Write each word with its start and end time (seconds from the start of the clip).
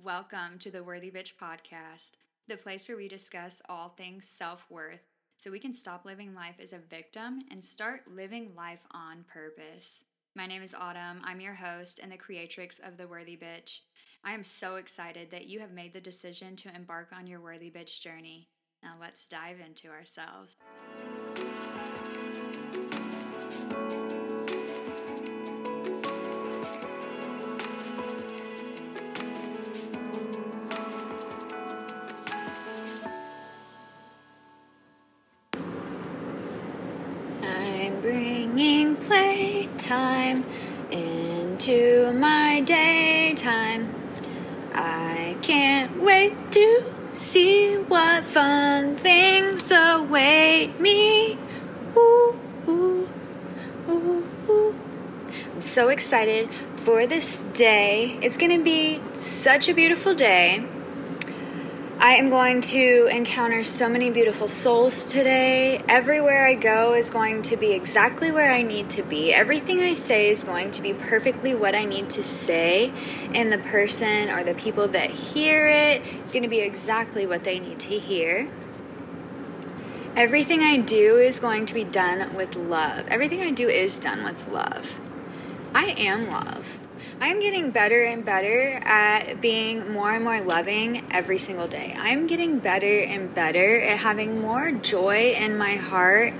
Welcome 0.00 0.58
to 0.60 0.70
the 0.70 0.82
Worthy 0.82 1.10
Bitch 1.10 1.32
podcast, 1.40 2.12
the 2.48 2.56
place 2.56 2.88
where 2.88 2.96
we 2.96 3.08
discuss 3.08 3.60
all 3.68 3.90
things 3.90 4.26
self 4.26 4.64
worth 4.70 5.02
so 5.36 5.50
we 5.50 5.58
can 5.58 5.74
stop 5.74 6.06
living 6.06 6.34
life 6.34 6.54
as 6.62 6.72
a 6.72 6.78
victim 6.78 7.40
and 7.50 7.62
start 7.62 8.00
living 8.10 8.52
life 8.56 8.80
on 8.92 9.22
purpose. 9.30 10.02
My 10.34 10.46
name 10.46 10.62
is 10.62 10.74
Autumn. 10.74 11.20
I'm 11.24 11.42
your 11.42 11.52
host 11.52 12.00
and 12.02 12.10
the 12.10 12.16
creatrix 12.16 12.78
of 12.78 12.96
The 12.96 13.06
Worthy 13.06 13.36
Bitch. 13.36 13.80
I 14.24 14.32
am 14.32 14.44
so 14.44 14.76
excited 14.76 15.30
that 15.30 15.46
you 15.46 15.60
have 15.60 15.72
made 15.72 15.92
the 15.92 16.00
decision 16.00 16.56
to 16.56 16.74
embark 16.74 17.10
on 17.14 17.26
your 17.26 17.42
Worthy 17.42 17.70
Bitch 17.70 18.00
journey. 18.00 18.48
Now 18.82 18.94
let's 18.98 19.28
dive 19.28 19.58
into 19.60 19.88
ourselves. 19.88 20.56
Bringing 38.02 38.96
playtime 38.96 40.44
into 40.90 42.12
my 42.14 42.60
daytime. 42.60 43.94
I 44.74 45.36
can't 45.40 46.02
wait 46.02 46.50
to 46.50 46.92
see 47.12 47.76
what 47.76 48.24
fun 48.24 48.96
things 48.96 49.70
await 49.70 50.80
me. 50.80 51.38
Ooh, 51.96 52.40
ooh, 52.66 53.08
ooh, 53.88 54.26
ooh. 54.48 54.74
I'm 55.54 55.60
so 55.60 55.88
excited 55.88 56.48
for 56.74 57.06
this 57.06 57.44
day. 57.52 58.18
It's 58.20 58.36
going 58.36 58.58
to 58.58 58.64
be 58.64 59.00
such 59.16 59.68
a 59.68 59.74
beautiful 59.74 60.12
day. 60.12 60.66
I 62.04 62.16
am 62.16 62.30
going 62.30 62.62
to 62.62 63.06
encounter 63.12 63.62
so 63.62 63.88
many 63.88 64.10
beautiful 64.10 64.48
souls 64.48 65.12
today. 65.12 65.80
Everywhere 65.88 66.48
I 66.48 66.54
go 66.54 66.94
is 66.94 67.10
going 67.10 67.42
to 67.42 67.56
be 67.56 67.70
exactly 67.70 68.32
where 68.32 68.50
I 68.50 68.62
need 68.62 68.90
to 68.90 69.04
be. 69.04 69.32
Everything 69.32 69.78
I 69.78 69.94
say 69.94 70.28
is 70.28 70.42
going 70.42 70.72
to 70.72 70.82
be 70.82 70.94
perfectly 70.94 71.54
what 71.54 71.76
I 71.76 71.84
need 71.84 72.10
to 72.10 72.24
say, 72.24 72.92
and 73.36 73.52
the 73.52 73.58
person 73.58 74.30
or 74.30 74.42
the 74.42 74.52
people 74.52 74.88
that 74.88 75.10
hear 75.10 75.68
it, 75.68 76.02
it's 76.04 76.32
going 76.32 76.42
to 76.42 76.48
be 76.48 76.58
exactly 76.58 77.24
what 77.24 77.44
they 77.44 77.60
need 77.60 77.78
to 77.78 77.96
hear. 77.96 78.50
Everything 80.16 80.60
I 80.60 80.78
do 80.78 81.18
is 81.18 81.38
going 81.38 81.66
to 81.66 81.72
be 81.72 81.84
done 81.84 82.34
with 82.34 82.56
love. 82.56 83.06
Everything 83.06 83.42
I 83.42 83.52
do 83.52 83.68
is 83.68 84.00
done 84.00 84.24
with 84.24 84.48
love. 84.48 84.98
I 85.72 85.94
am 85.96 86.26
love. 86.26 86.81
I'm 87.22 87.38
getting 87.38 87.70
better 87.70 88.02
and 88.02 88.24
better 88.24 88.80
at 88.82 89.40
being 89.40 89.92
more 89.92 90.10
and 90.12 90.24
more 90.24 90.40
loving 90.40 91.04
every 91.12 91.38
single 91.38 91.68
day. 91.68 91.94
I'm 91.96 92.26
getting 92.26 92.58
better 92.58 92.98
and 92.98 93.32
better 93.32 93.80
at 93.80 93.98
having 93.98 94.40
more 94.40 94.72
joy 94.72 95.32
in 95.38 95.56
my 95.56 95.76
heart 95.76 96.34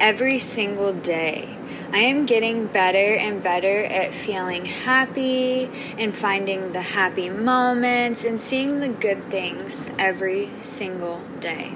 every 0.00 0.38
single 0.38 0.94
day. 0.94 1.54
I 1.92 1.98
am 1.98 2.24
getting 2.24 2.66
better 2.66 3.14
and 3.14 3.42
better 3.42 3.84
at 3.84 4.14
feeling 4.14 4.64
happy 4.64 5.68
and 5.98 6.16
finding 6.16 6.72
the 6.72 6.80
happy 6.80 7.28
moments 7.28 8.24
and 8.24 8.40
seeing 8.40 8.80
the 8.80 8.88
good 8.88 9.22
things 9.24 9.90
every 9.98 10.48
single 10.62 11.20
day. 11.40 11.74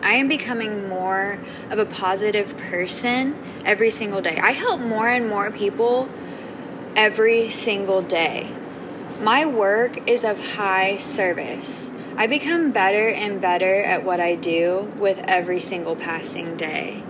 I 0.00 0.14
am 0.14 0.28
becoming 0.28 0.88
more 0.88 1.38
of 1.68 1.78
a 1.78 1.84
positive 1.84 2.56
person 2.56 3.36
every 3.66 3.90
single 3.90 4.22
day. 4.22 4.38
I 4.38 4.52
help 4.52 4.80
more 4.80 5.10
and 5.10 5.28
more 5.28 5.50
people 5.50 6.08
every 6.96 7.50
single 7.50 8.02
day. 8.02 8.50
My 9.20 9.44
work 9.46 10.08
is 10.08 10.24
of 10.24 10.54
high 10.54 10.96
service. 10.96 11.90
I 12.16 12.26
become 12.26 12.72
better 12.72 13.08
and 13.08 13.40
better 13.40 13.82
at 13.82 14.04
what 14.04 14.20
I 14.20 14.34
do 14.34 14.92
with 14.98 15.18
every 15.24 15.60
single 15.60 15.96
passing 15.96 16.56
day. 16.56 17.02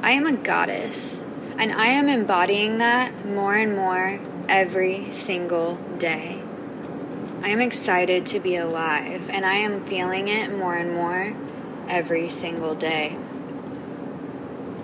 I 0.00 0.12
am 0.12 0.26
a 0.26 0.32
goddess, 0.32 1.24
and 1.58 1.72
I 1.72 1.86
am 1.86 2.08
embodying 2.08 2.78
that 2.78 3.26
more 3.26 3.54
and 3.54 3.74
more 3.74 4.20
every 4.48 5.10
single 5.10 5.76
day. 5.98 6.42
I 7.42 7.48
am 7.48 7.60
excited 7.60 8.26
to 8.26 8.40
be 8.40 8.56
alive, 8.56 9.30
and 9.30 9.46
I 9.46 9.54
am 9.54 9.84
feeling 9.84 10.28
it 10.28 10.56
more 10.56 10.74
and 10.74 10.92
more 10.92 11.34
every 11.88 12.28
single 12.28 12.74
day. 12.74 13.16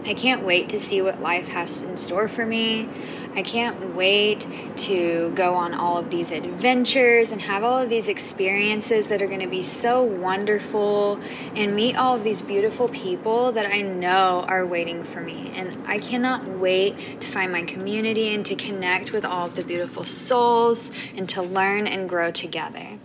I 0.05 0.15
can't 0.15 0.43
wait 0.43 0.69
to 0.71 0.81
see 0.81 1.01
what 1.01 1.21
life 1.21 1.47
has 1.49 1.83
in 1.83 1.97
store 1.97 2.29
for 2.29 2.45
me. 2.45 2.89
I 3.35 3.43
can't 3.43 3.95
wait 3.95 4.47
to 4.79 5.33
go 5.35 5.55
on 5.55 5.73
all 5.73 5.97
of 5.97 6.11
these 6.11 6.33
adventures 6.33 7.33
and 7.33 7.41
have 7.41 7.63
all 7.63 7.79
of 7.79 7.89
these 7.89 8.09
experiences 8.09 9.09
that 9.09 9.23
are 9.23 9.27
going 9.27 9.41
to 9.41 9.47
be 9.47 9.63
so 9.63 10.03
wonderful 10.03 11.19
and 11.55 11.75
meet 11.75 11.97
all 11.97 12.17
of 12.17 12.25
these 12.25 12.43
beautiful 12.43 12.89
people 12.89 13.53
that 13.53 13.67
I 13.67 13.81
know 13.81 14.45
are 14.49 14.67
waiting 14.67 15.03
for 15.05 15.21
me. 15.21 15.51
And 15.55 15.79
I 15.87 15.99
cannot 15.99 16.47
wait 16.47 17.21
to 17.21 17.29
find 17.29 17.53
my 17.53 17.63
community 17.63 18.35
and 18.35 18.45
to 18.47 18.55
connect 18.55 19.13
with 19.13 19.25
all 19.25 19.47
of 19.47 19.55
the 19.55 19.65
beautiful 19.65 20.05
souls 20.05 20.91
and 21.17 21.29
to 21.31 21.43
learn 21.43 21.87
and 21.87 22.09
grow 22.09 22.31
together. 22.31 22.99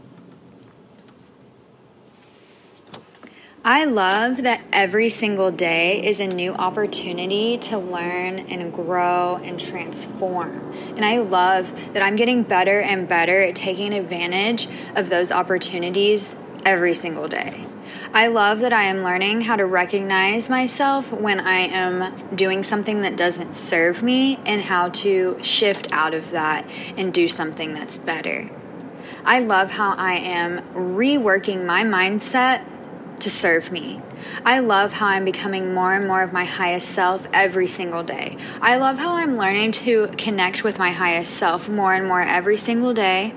I 3.68 3.84
love 3.84 4.44
that 4.44 4.62
every 4.72 5.10
single 5.10 5.52
day 5.52 6.02
is 6.02 6.22
a 6.22 6.28
new 6.28 6.54
opportunity 6.54 7.58
to 7.58 7.78
learn 7.78 8.40
and 8.40 8.72
grow 8.72 9.42
and 9.44 9.60
transform. 9.60 10.72
And 10.96 11.04
I 11.04 11.18
love 11.18 11.74
that 11.92 12.02
I'm 12.02 12.16
getting 12.16 12.44
better 12.44 12.80
and 12.80 13.10
better 13.10 13.42
at 13.42 13.58
taking 13.58 13.94
advantage 13.94 14.70
of 14.96 15.10
those 15.10 15.34
opportunities 15.34 16.38
every 16.66 16.96
single 16.96 17.28
day. 17.28 17.66
I 18.14 18.28
love 18.28 18.62
that 18.62 18.72
I 18.72 18.84
am 18.84 19.04
learning 19.04 19.42
how 19.42 19.58
to 19.58 19.66
recognize 19.66 20.50
myself 20.50 21.12
when 21.12 21.42
I 21.42 21.58
am 21.58 22.16
doing 22.34 22.64
something 22.64 23.02
that 23.02 23.18
doesn't 23.18 23.58
serve 23.58 24.02
me 24.02 24.40
and 24.46 24.62
how 24.62 24.88
to 25.04 25.40
shift 25.42 25.92
out 25.92 26.14
of 26.14 26.32
that 26.32 26.66
and 26.96 27.14
do 27.14 27.28
something 27.28 27.74
that's 27.74 27.98
better. 27.98 28.50
I 29.26 29.40
love 29.40 29.72
how 29.72 29.94
I 29.96 30.14
am 30.14 30.62
reworking 30.74 31.66
my 31.66 31.84
mindset 31.84 32.64
to 33.20 33.30
serve 33.30 33.72
me. 33.72 34.02
I 34.46 34.60
love 34.60 34.94
how 34.94 35.08
I'm 35.08 35.26
becoming 35.26 35.74
more 35.74 35.94
and 35.94 36.08
more 36.08 36.22
of 36.22 36.34
my 36.34 36.46
highest 36.46 36.90
self 36.90 37.28
every 37.34 37.68
single 37.68 38.04
day. 38.04 38.38
I 38.62 38.78
love 38.78 38.98
how 38.98 39.16
I'm 39.16 39.38
learning 39.38 39.72
to 39.74 40.08
connect 40.18 40.64
with 40.64 40.78
my 40.78 40.92
highest 40.92 41.34
self 41.34 41.68
more 41.68 41.94
and 41.94 42.08
more 42.08 42.22
every 42.22 42.58
single 42.58 42.94
day. 42.94 43.34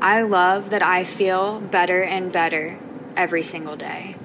I 0.00 0.22
love 0.22 0.70
that 0.70 0.82
I 0.82 1.04
feel 1.04 1.60
better 1.60 2.02
and 2.02 2.30
better 2.30 2.78
every 3.16 3.42
single 3.42 3.76
day. 3.76 4.16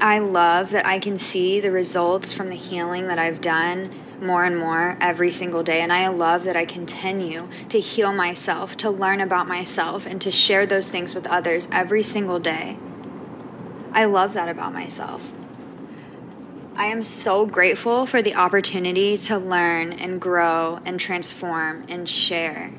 I 0.00 0.20
love 0.20 0.70
that 0.70 0.86
I 0.86 0.98
can 1.00 1.18
see 1.18 1.60
the 1.60 1.72
results 1.72 2.32
from 2.32 2.50
the 2.50 2.56
healing 2.56 3.08
that 3.08 3.18
I've 3.18 3.40
done 3.40 3.90
more 4.20 4.44
and 4.44 4.58
more 4.58 4.96
every 5.00 5.30
single 5.30 5.62
day. 5.62 5.80
And 5.80 5.92
I 5.92 6.08
love 6.08 6.44
that 6.44 6.56
I 6.56 6.64
continue 6.64 7.48
to 7.68 7.80
heal 7.80 8.12
myself, 8.12 8.76
to 8.78 8.90
learn 8.90 9.20
about 9.20 9.46
myself, 9.46 10.06
and 10.06 10.20
to 10.20 10.30
share 10.30 10.66
those 10.66 10.88
things 10.88 11.14
with 11.14 11.26
others 11.26 11.68
every 11.72 12.02
single 12.02 12.38
day. 12.38 12.78
I 13.92 14.04
love 14.04 14.34
that 14.34 14.48
about 14.48 14.72
myself. 14.72 15.32
I 16.76 16.86
am 16.86 17.02
so 17.02 17.44
grateful 17.44 18.06
for 18.06 18.22
the 18.22 18.36
opportunity 18.36 19.16
to 19.18 19.36
learn 19.36 19.92
and 19.92 20.20
grow 20.20 20.80
and 20.84 21.00
transform 21.00 21.84
and 21.88 22.08
share. 22.08 22.72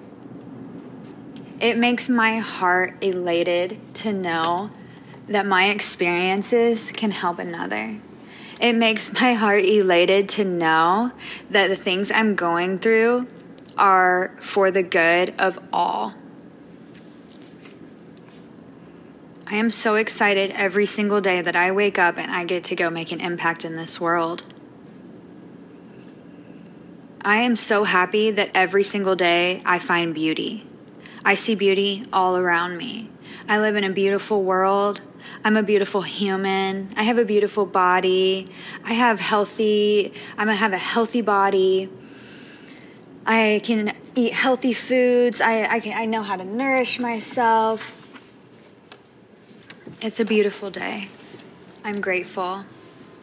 It 1.60 1.78
makes 1.78 2.08
my 2.08 2.38
heart 2.38 2.96
elated 3.02 3.78
to 3.96 4.14
know 4.14 4.70
that 5.28 5.46
my 5.46 5.70
experiences 5.70 6.94
can 6.94 7.12
help 7.12 7.40
another. 7.40 8.00
It 8.60 8.74
makes 8.74 9.14
my 9.14 9.34
heart 9.34 9.64
elated 9.64 10.28
to 10.30 10.44
know 10.44 11.12
that 11.50 11.68
the 11.68 11.76
things 11.76 12.12
I'm 12.12 12.36
going 12.36 12.80
through 12.80 13.28
are 13.78 14.36
for 14.42 14.70
the 14.70 14.84
good 14.84 15.34
of 15.40 15.58
all. 15.72 16.14
I 19.48 19.56
am 19.56 19.72
so 19.72 19.96
excited 19.96 20.52
every 20.52 20.86
single 20.86 21.22
day 21.22 21.42
that 21.42 21.56
I 21.56 21.72
wake 21.72 21.98
up 21.98 22.20
and 22.20 22.30
I 22.30 22.44
get 22.44 22.66
to 22.66 22.76
go 22.76 22.90
make 22.90 23.12
an 23.12 23.22
impact 23.22 23.66
in 23.66 23.78
this 23.78 24.00
world. 24.00 24.44
I 27.22 27.38
am 27.38 27.56
so 27.56 27.84
happy 27.84 28.30
that 28.32 28.52
every 28.54 28.84
single 28.84 29.16
day 29.16 29.62
I 29.66 29.80
find 29.80 30.14
beauty. 30.14 30.68
I 31.26 31.34
see 31.34 31.56
beauty 31.56 32.04
all 32.14 32.38
around 32.38 32.78
me. 32.78 33.10
I 33.48 33.60
live 33.60 33.76
in 33.76 33.84
a 33.84 33.92
beautiful 33.92 34.44
world. 34.44 35.02
I'm 35.44 35.58
a 35.58 35.64
beautiful 35.64 36.02
human. 36.02 36.90
I 36.96 37.04
have 37.04 37.18
a 37.18 37.26
beautiful 37.26 37.66
body. 37.66 38.48
I 38.84 38.94
have 38.94 39.20
healthy, 39.20 40.14
I'm 40.38 40.48
gonna 40.48 40.56
have 40.56 40.74
a 40.74 40.78
healthy 40.78 41.22
body. 41.22 41.90
I 43.26 43.62
can 43.64 43.96
eat 44.16 44.34
healthy 44.34 44.74
foods. 44.74 45.40
I, 45.40 45.66
I, 45.66 45.80
can, 45.80 45.98
I 45.98 46.06
know 46.06 46.24
how 46.24 46.36
to 46.36 46.44
nourish 46.44 47.00
myself. 47.00 47.96
It's 50.02 50.20
a 50.20 50.26
beautiful 50.26 50.72
day. 50.72 51.10
I'm 51.84 52.02
grateful. 52.02 52.66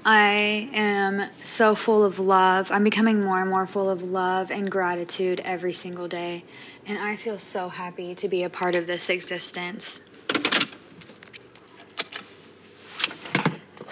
I 0.04 0.70
am 0.72 1.30
so 1.42 1.74
full 1.74 2.04
of 2.04 2.20
love. 2.20 2.70
I'm 2.70 2.84
becoming 2.84 3.24
more 3.24 3.40
and 3.40 3.50
more 3.50 3.66
full 3.66 3.90
of 3.90 4.04
love 4.04 4.52
and 4.52 4.70
gratitude 4.70 5.40
every 5.44 5.72
single 5.72 6.06
day. 6.06 6.44
And 6.86 6.96
I 6.96 7.16
feel 7.16 7.40
so 7.40 7.68
happy 7.68 8.14
to 8.14 8.28
be 8.28 8.44
a 8.44 8.48
part 8.48 8.76
of 8.76 8.86
this 8.86 9.10
existence. 9.10 10.02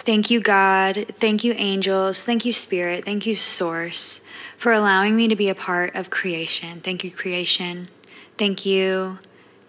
Thank 0.05 0.29
you, 0.29 0.39
God. 0.39 1.07
Thank 1.13 1.43
you, 1.43 1.53
angels. 1.57 2.23
Thank 2.23 2.45
you, 2.45 2.53
Spirit. 2.53 3.05
Thank 3.05 3.25
you, 3.25 3.35
Source, 3.35 4.21
for 4.55 4.71
allowing 4.71 5.15
me 5.15 5.27
to 5.27 5.35
be 5.35 5.49
a 5.49 5.55
part 5.55 5.95
of 5.95 6.09
creation. 6.09 6.79
Thank 6.81 7.03
you, 7.03 7.11
creation. 7.11 7.89
Thank 8.37 8.65
you, 8.65 9.19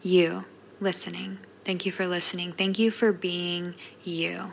you, 0.02 0.44
listening. 0.78 1.38
Thank 1.64 1.86
you 1.86 1.92
for 1.92 2.06
listening. 2.06 2.52
Thank 2.52 2.78
you 2.78 2.90
for 2.90 3.12
being 3.12 3.74
you 4.04 4.52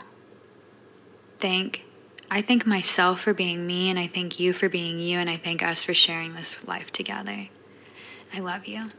thank 1.44 1.84
I 2.32 2.42
thank 2.42 2.66
myself 2.66 3.20
for 3.20 3.34
being 3.34 3.68
me 3.68 3.90
and 3.90 4.00
I 4.00 4.08
thank 4.08 4.40
you 4.40 4.54
for 4.54 4.70
being 4.70 4.98
you 4.98 5.20
and 5.20 5.30
I 5.30 5.36
thank 5.36 5.62
us 5.62 5.84
for 5.84 5.94
sharing 5.94 6.34
this 6.34 6.66
life 6.66 6.90
together. 6.90 7.50
I 8.34 8.40
love 8.40 8.66
you. 8.66 8.90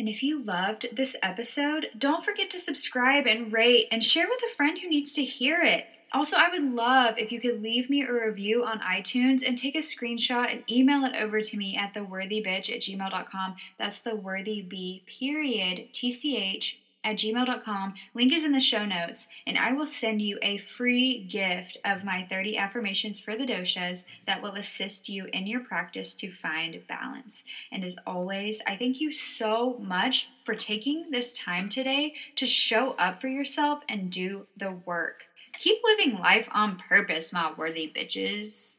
And 0.00 0.08
if 0.08 0.22
you 0.22 0.42
loved 0.42 0.96
this 0.96 1.14
episode, 1.22 1.90
don't 1.98 2.24
forget 2.24 2.48
to 2.52 2.58
subscribe 2.58 3.26
and 3.26 3.52
rate 3.52 3.86
and 3.92 4.02
share 4.02 4.26
with 4.26 4.40
a 4.42 4.54
friend 4.56 4.78
who 4.78 4.88
needs 4.88 5.12
to 5.12 5.22
hear 5.22 5.60
it. 5.60 5.84
Also, 6.10 6.38
I 6.38 6.48
would 6.48 6.74
love 6.74 7.18
if 7.18 7.30
you 7.30 7.38
could 7.38 7.62
leave 7.62 7.90
me 7.90 8.02
a 8.02 8.10
review 8.10 8.64
on 8.64 8.80
iTunes 8.80 9.46
and 9.46 9.58
take 9.58 9.74
a 9.74 9.80
screenshot 9.80 10.50
and 10.50 10.64
email 10.70 11.04
it 11.04 11.14
over 11.16 11.42
to 11.42 11.56
me 11.58 11.76
at 11.76 11.92
theworthybitch 11.92 12.74
at 12.74 12.80
gmail.com. 12.80 13.56
That's 13.78 14.00
the 14.00 14.16
worthy 14.16 14.62
b 14.62 15.02
period 15.06 15.92
tch 15.92 16.78
at 17.02 17.16
gmail.com. 17.16 17.94
Link 18.14 18.32
is 18.32 18.44
in 18.44 18.52
the 18.52 18.60
show 18.60 18.84
notes, 18.84 19.28
and 19.46 19.56
I 19.56 19.72
will 19.72 19.86
send 19.86 20.22
you 20.22 20.38
a 20.42 20.58
free 20.58 21.24
gift 21.24 21.78
of 21.84 22.04
my 22.04 22.26
30 22.28 22.56
affirmations 22.56 23.20
for 23.20 23.36
the 23.36 23.46
doshas 23.46 24.04
that 24.26 24.42
will 24.42 24.54
assist 24.54 25.08
you 25.08 25.26
in 25.32 25.46
your 25.46 25.60
practice 25.60 26.14
to 26.14 26.32
find 26.32 26.86
balance. 26.86 27.42
And 27.72 27.84
as 27.84 27.96
always, 28.06 28.60
I 28.66 28.76
thank 28.76 29.00
you 29.00 29.12
so 29.12 29.78
much 29.78 30.28
for 30.44 30.54
taking 30.54 31.10
this 31.10 31.36
time 31.38 31.68
today 31.68 32.14
to 32.36 32.46
show 32.46 32.92
up 32.92 33.20
for 33.20 33.28
yourself 33.28 33.80
and 33.88 34.10
do 34.10 34.46
the 34.56 34.72
work. 34.72 35.24
Keep 35.58 35.78
living 35.84 36.18
life 36.18 36.48
on 36.52 36.76
purpose, 36.76 37.32
my 37.32 37.52
worthy 37.56 37.90
bitches. 37.94 38.76